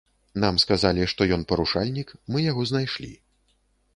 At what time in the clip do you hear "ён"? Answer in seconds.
1.35-1.43